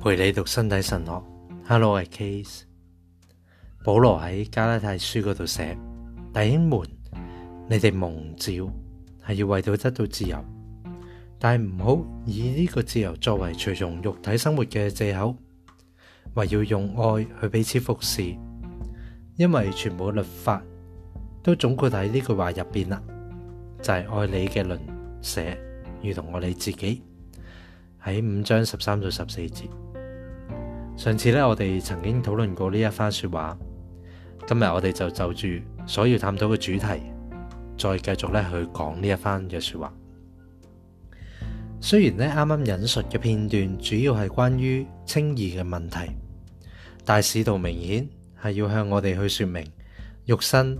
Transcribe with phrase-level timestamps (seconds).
[0.00, 1.22] 陪你读身体神学。
[1.66, 2.60] Hello，我系 Case。
[3.82, 5.76] 保罗喺加拉太书嗰度写
[6.34, 6.80] 弟兄们，
[7.68, 10.44] 你哋蒙召系要为到得到自由，
[11.38, 15.34] 但系唔好以呢个自由作为随从肉体生活嘅借口，
[16.34, 18.22] 唯要用爱去彼此服侍，
[19.36, 20.62] 因为全部律法
[21.42, 23.02] 都总括喺呢句话入边啦，
[23.78, 24.78] 就系爱你嘅邻
[25.22, 25.42] 舍，
[26.02, 27.02] 如同我你自己
[28.04, 29.64] 喺五章十三到十四节。
[30.96, 33.56] 上次咧，我哋曾经讨论过呢一番说话。
[34.46, 35.46] 今日我哋就就住
[35.86, 37.02] 所要探讨嘅主题，
[37.76, 39.92] 再继续咧去讲呢一番嘅说话。
[41.82, 45.98] 虽然咧啱啱引述嘅片段主要系关于清义嘅问题，
[47.04, 48.08] 但系士道明显
[48.42, 49.62] 系要向我哋去说明
[50.24, 50.78] 肉身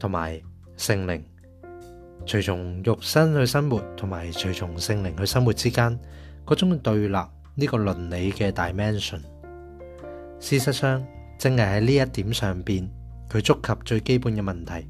[0.00, 0.40] 同埋
[0.78, 1.22] 圣灵，
[2.24, 6.00] 随从肉身去生活同埋随从圣灵去生活之间
[6.46, 7.18] 嗰种对立。
[7.60, 9.24] 呢個倫理嘅 d i m e n s i o n
[10.40, 11.04] 事實上
[11.36, 12.88] 正係喺呢一點上边，
[13.28, 14.86] 佢觸及最基本嘅問題，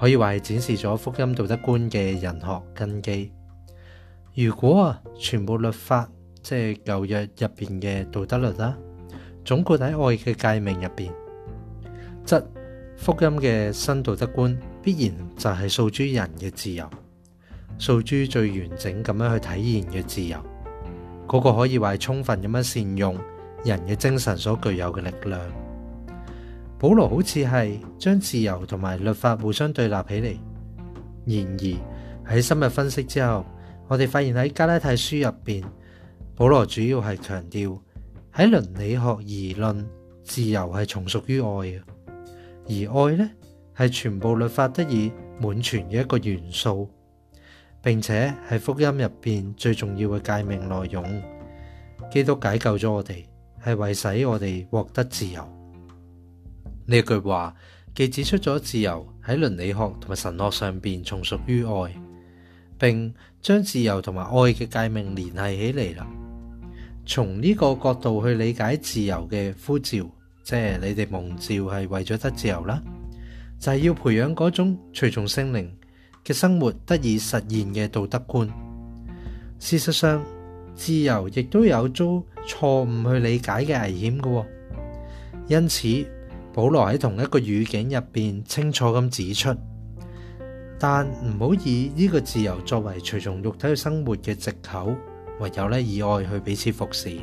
[0.00, 3.30] 可以話係展示咗福音道德觀嘅人學根基。
[4.34, 6.08] 如果啊，全部律法
[6.42, 8.74] 即係舊約入边嘅道德律啦，
[9.44, 11.10] 總括喺愛嘅界名入邊，
[12.24, 12.42] 則
[12.96, 16.88] 福音嘅新道德觀必然就係訴諸人嘅自由，
[17.78, 20.42] 訴諸最完整咁樣去體現嘅自由。
[21.32, 23.18] 嗰个可以话系充分咁样善用
[23.64, 25.40] 人嘅精神所具有嘅力量。
[26.78, 30.36] 保罗好似系将自由同埋律法互相对立起嚟。
[31.24, 31.56] 然
[32.26, 33.46] 而喺深入分析之后，
[33.88, 35.64] 我哋发现喺加拉太书入边，
[36.36, 37.80] 保罗主要系强调
[38.34, 39.88] 喺伦理学而论，
[40.24, 41.82] 自由系从属于爱嘅，
[42.68, 43.30] 而爱呢
[43.78, 45.10] 系全部律法得以
[45.40, 46.86] 满全嘅一个元素。
[47.82, 51.22] 并且系福音入边最重要嘅界命内容，
[52.12, 53.24] 基督解救咗我哋，
[53.64, 55.42] 系为使我哋获得自由。
[56.86, 57.54] 呢句话
[57.94, 61.92] 既指出咗自由喺伦理学同埋神学上边从属于爱，
[62.78, 66.06] 并将自由同埋爱嘅界命联系起嚟啦。
[67.04, 69.90] 从呢个角度去理解自由嘅呼召，
[70.44, 72.80] 即系你哋蒙召系为咗得自由啦，
[73.58, 75.76] 就系要培养嗰种随从圣灵。
[76.24, 78.48] 嘅生活得以实现嘅道德观，
[79.58, 80.24] 事实上，
[80.74, 84.46] 自由亦都有遭错误去理解嘅危险嘅。
[85.48, 86.06] 因此，
[86.54, 89.54] 保罗喺同一个语境入边，清楚咁指出：，
[90.78, 94.94] 但唔好以呢个自由作为随从肉体去生活嘅借口，
[95.40, 97.18] 唯有咧以爱去彼此服侍。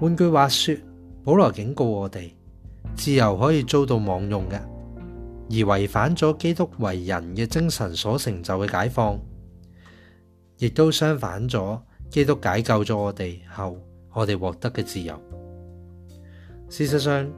[0.00, 0.74] 换句话说，
[1.22, 2.30] 保罗警告我哋：，
[2.96, 4.60] 自由可以遭到妄用嘅。
[5.50, 9.20] 而违反咗基督为人嘅精神所成就嘅解放，
[10.58, 13.76] 亦都相反咗基督解救咗我哋后，
[14.14, 15.20] 我哋获得嘅自由。
[16.68, 17.28] 事实上，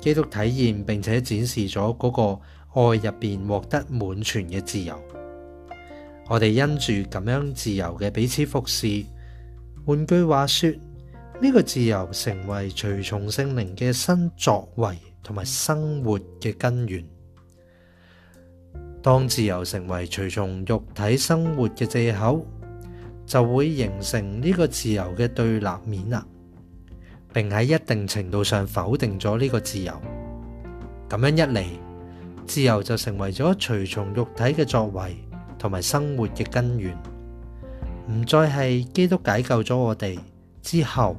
[0.00, 2.40] 基督体验并且展示咗嗰个
[2.80, 4.96] 爱入边获得满全嘅自由。
[6.28, 9.04] 我哋因住咁样自由嘅彼此服侍，
[9.84, 10.70] 换句话说，
[11.42, 17.04] 呢个自由成为随从圣灵嘅新作为同埋生活嘅根源。
[19.02, 22.44] 当自由成为随从肉体生活嘅借口，
[23.24, 26.26] 就会形成呢个自由嘅对立面啦，
[27.32, 29.92] 并喺一定程度上否定咗呢个自由。
[31.08, 31.64] 咁样一嚟，
[32.46, 35.16] 自由就成为咗随从肉体嘅作为
[35.58, 36.94] 同埋生活嘅根源，
[38.12, 40.18] 唔再系基督解救咗我哋
[40.60, 41.16] 之后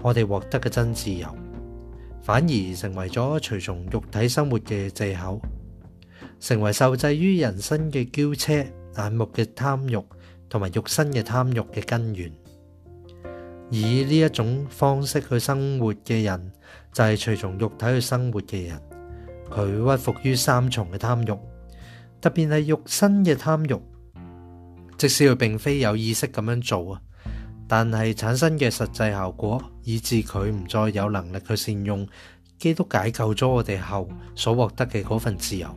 [0.00, 1.26] 我哋获得嘅真自由，
[2.22, 5.40] 反而成为咗随从肉体生活嘅借口。
[6.40, 8.54] 成为受制于人身嘅娇车
[8.98, 9.98] 眼目嘅贪欲，
[10.48, 12.30] 同埋肉身嘅贪欲嘅根源。
[13.70, 16.52] 以呢一种方式去生活嘅人，
[16.92, 18.80] 就系随从肉体去生活嘅人。
[19.50, 21.32] 佢屈服于三重嘅贪欲，
[22.20, 23.74] 特别系肉身嘅贪欲。
[24.98, 27.00] 即使佢并非有意识咁样做啊，
[27.68, 32.06] 但系产生嘅实际效果，以致佢唔再有能力去善用
[32.58, 35.68] 基督解救咗我哋后所获得嘅嗰份自由。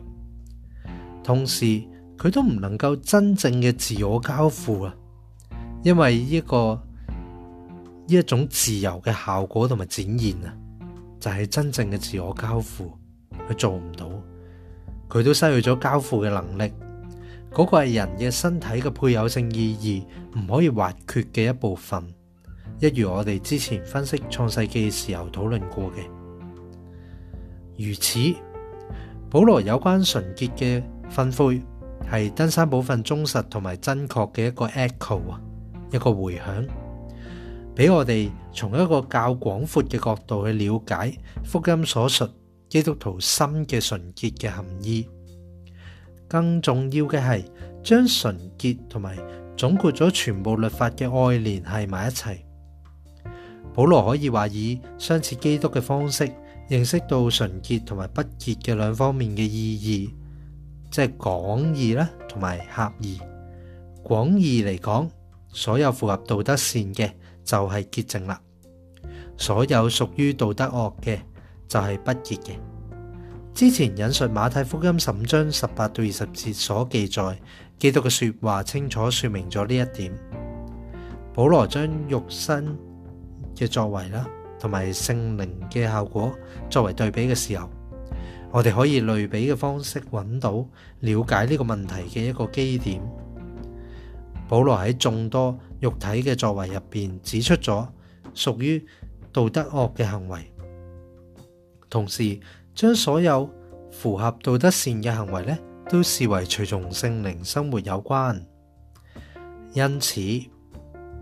[1.22, 1.82] 同时
[2.16, 4.94] 佢都唔能够真正嘅自我交付啊，
[5.82, 6.80] 因为呢一个
[8.06, 10.54] 呢一种自由嘅效果同埋展现啊，
[11.18, 12.92] 就系真正嘅自我交付
[13.48, 14.10] 佢做唔到，
[15.08, 16.70] 佢都失去咗交付嘅能力。
[17.52, 20.06] 嗰个系人嘅身体嘅配偶性意义
[20.38, 22.00] 唔可以划缺嘅一部分，
[22.78, 26.06] 一如我哋之前分析创世纪嘅时候讨论过嘅。
[27.76, 28.20] 如此，
[29.30, 30.82] 保罗有关纯洁嘅。
[31.10, 31.60] 分灰
[32.10, 35.40] 系登山部分忠实同埋真确嘅一个 echo 啊，
[35.90, 36.64] 一个回响，
[37.74, 41.12] 俾我哋从一个较广阔嘅角度去了解
[41.44, 42.28] 福音所述
[42.68, 45.06] 基督徒心嘅纯洁嘅含义。
[46.28, 47.50] 更重要嘅系
[47.82, 49.16] 将纯洁同埋
[49.56, 52.30] 总括咗全部律法嘅爱联系埋一齐。
[53.74, 56.28] 保罗可以话以相似基督嘅方式
[56.68, 59.74] 认识到纯洁同埋不洁嘅两方面嘅意
[60.04, 60.14] 义。
[60.90, 63.18] 即系广义啦，同埋狭义。
[64.02, 65.08] 广义嚟讲，
[65.48, 67.10] 所有符合道德善嘅
[67.44, 68.36] 就系洁净啦；，
[69.36, 71.18] 所有属于道德恶嘅
[71.68, 72.58] 就系不洁嘅。
[73.54, 77.38] 之前引述马太福音十五章十八到二十节所记载，
[77.78, 80.12] 基督嘅说话清楚说明咗呢一点。
[81.32, 82.76] 保罗将肉身
[83.54, 84.26] 嘅作为啦，
[84.58, 86.32] 同埋圣灵嘅效果
[86.68, 87.70] 作为对比嘅时候。
[88.52, 93.00] 我哋可以類比嘅方式揾到了解呢個問題嘅一個基點。
[94.48, 97.86] 保羅喺眾多肉體嘅作為入边指出咗
[98.34, 98.84] 屬於
[99.32, 100.52] 道德惡嘅行為，
[101.88, 102.40] 同時
[102.74, 103.48] 將所有
[103.92, 105.56] 符合道德善嘅行為呢
[105.88, 108.42] 都視為隨從性靈生活有關。
[109.74, 110.18] 因此，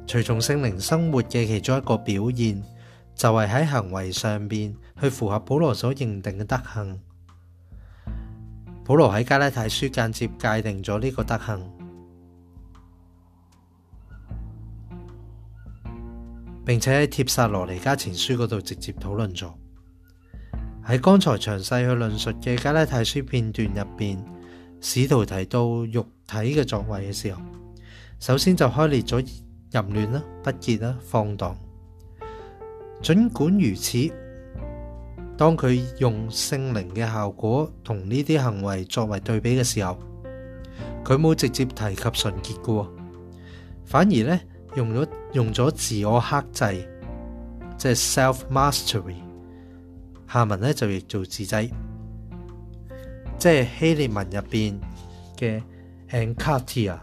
[0.07, 2.63] 隨從性靈生活嘅其中一個表現
[3.15, 6.99] 就係喺行為上边去符合保羅所認定嘅德行。
[8.89, 11.61] 保罗喺加拉太书间接界定咗呢个德行，
[16.65, 19.53] 并且喺帖撒罗尼加前书嗰度直接讨论咗。
[20.87, 24.19] 喺刚才详细去论述嘅加拉太书片段入边，
[24.81, 27.43] 使徒提到肉体嘅作为嘅时候，
[28.19, 31.55] 首先就开列咗淫乱啦、不洁啦、放荡。
[33.03, 33.99] 尽管如此。
[35.39, 39.97] 当佢用圣灵嘅效果同呢啲行为作为对比嘅时候，
[41.05, 42.87] 佢冇直接提及纯洁嘅，
[43.85, 44.41] 反而咧
[44.75, 46.99] 用咗用咗自我克制，
[47.77, 49.15] 即系 self mastery。
[50.31, 51.71] 下文咧就亦做自制，
[53.39, 54.79] 即系希利文入边
[55.39, 55.63] 嘅 e
[56.09, 56.99] n c a tia。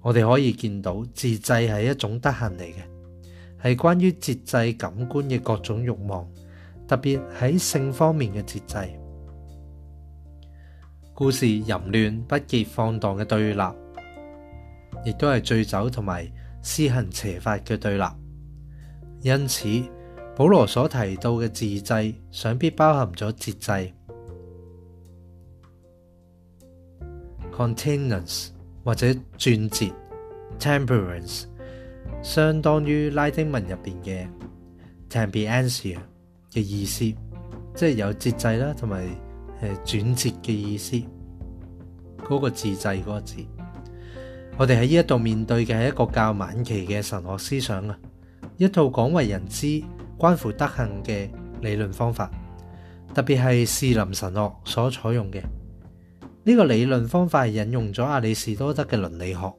[0.00, 6.24] 我哋可以见到自制系一种得闲嚟嘅，系关于节制感官嘅各种欲望。
[6.88, 8.98] 特別喺性方面嘅節制，
[11.12, 13.60] 故事淫亂不忌放蕩嘅對立，
[15.04, 16.24] 亦都係醉酒同埋
[16.62, 18.04] 施行邪法嘅對立。
[19.20, 19.68] 因此，
[20.34, 23.92] 保羅所提到嘅自制，想必包含咗節制
[27.54, 28.48] （continence）
[28.82, 29.94] 或者轉折」、
[30.58, 31.50] 「t e m p e r a n c e
[32.22, 33.94] 相當於拉丁文入边
[34.30, 34.32] 嘅
[35.10, 35.98] temperance。
[36.52, 37.04] 嘅意思，
[37.74, 39.02] 即系有節制啦，同埋
[39.60, 41.00] 诶轉折嘅意思。
[42.24, 43.36] 嗰個自制嗰個字，
[44.58, 47.98] 我哋喺呢一度面對嘅係一個較晚期嘅神學思想啊，
[48.58, 49.82] 一套廣為人知、
[50.18, 51.30] 關乎德行嘅
[51.62, 52.30] 理論方法，
[53.14, 55.40] 特別係士林神學所採用嘅
[56.44, 59.52] 呢個理論方法係引用咗阿里士多德嘅倫理學。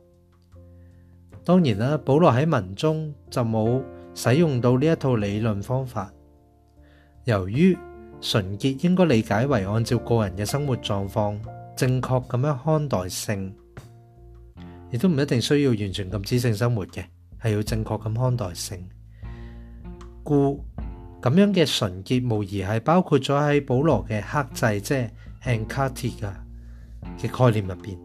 [1.43, 3.81] 當然啦，保羅喺文中就冇
[4.13, 6.11] 使用到呢一套理論方法。
[7.25, 7.77] 由于
[8.21, 11.39] 纯洁应该理解为按照个人嘅生活状况
[11.75, 13.53] 正确咁样看待性，
[14.91, 17.03] 亦都唔一定需要完全咁知性生活嘅，
[17.43, 18.83] 系要正确咁看待性。
[20.23, 20.63] 故
[21.21, 25.09] 咁样嘅纯洁无疑系包括咗喺保罗嘅克制即系 e
[25.43, 26.33] n c a r t i a
[27.21, 27.97] 嘅概念入边。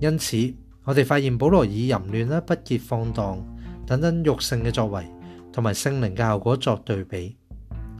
[0.00, 0.36] 因此，
[0.84, 3.44] 我哋发现保罗以淫乱啦、不洁放荡
[3.86, 5.04] 等等肉性嘅作为
[5.52, 7.36] 同埋圣灵嘅效果作对比。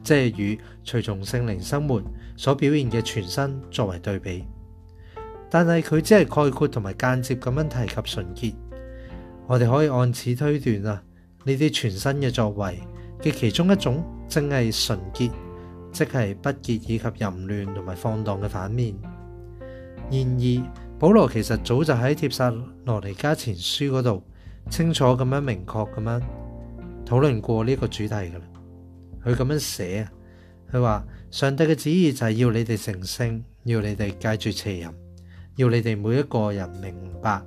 [0.04, 2.00] 即系与随从圣灵生活
[2.36, 4.44] 所表现嘅全身作为对比，
[5.50, 8.54] 但系佢只系概括同埋间接咁样提及纯洁。
[9.46, 11.02] 我哋可以按此推断啊，
[11.44, 12.78] 呢啲全新嘅作为
[13.20, 15.30] 嘅其中一种，正系纯洁，
[15.90, 18.94] 即系不洁以及淫乱同埋放荡嘅反面。
[20.10, 22.52] 然而，保罗其实早就喺帖撒
[22.84, 24.22] 罗尼加前书嗰度，
[24.70, 26.20] 清楚咁样明确咁样
[27.06, 28.53] 讨论过呢个主题噶啦。
[29.24, 30.12] 佢咁樣寫啊，
[30.70, 34.90] 佢話上帝嘅旨意就係要你哋成聖，要你哋戒住邪淫，
[35.56, 37.40] 要你哋每一個人明白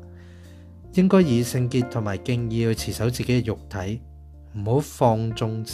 [0.94, 4.02] 應該以聖潔同埋敬意去持守自己嘅肉體，
[4.58, 5.70] 唔好放縱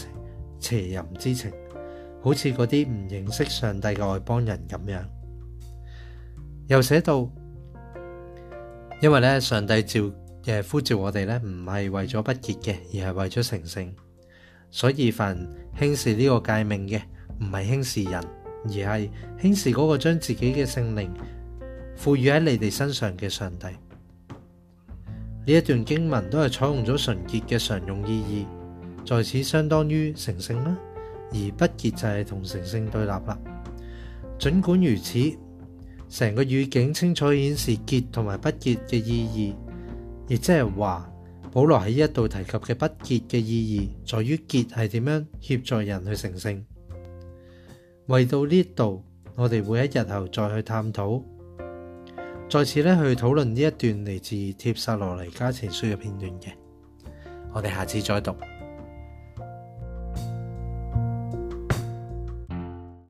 [0.59, 1.49] 邪淫之情，
[2.21, 5.05] 好似嗰啲唔認識上帝嘅外邦人咁樣。
[6.67, 7.29] 又寫到，
[9.01, 10.01] 因為咧上帝召
[10.43, 13.89] 誒呼召我哋咧，唔係為咗不洁嘅，而係為咗成聖。
[14.73, 15.37] 所以凡
[15.79, 16.99] 輕視呢個界命嘅，
[17.39, 18.15] 唔係輕視人，
[18.65, 21.07] 而係輕視嗰個將自己嘅聖靈
[21.95, 23.67] 賦予喺你哋身上嘅上帝。
[23.67, 28.23] 呢一段經文都係採用咗純潔嘅常用意
[29.03, 30.75] 義，在此相當於成聖啦，
[31.31, 33.37] 而不洁就係同成聖對立啦。
[34.39, 35.37] 儘管如此，
[36.09, 41.07] 成個语境清楚顯示潔同埋不洁嘅意義，亦即係話。
[41.53, 46.65] 保罗喺呢一度提及嘅不结嘅意义，在于结系点样协助人去成圣。
[48.07, 49.05] 为到呢度，
[49.35, 51.21] 我哋会喺日后再去探讨，
[52.49, 56.47] 再次咧去讨论呢一段嚟自帖撒罗尼加前书嘅片段嘅。
[57.53, 58.33] 我哋下次再读。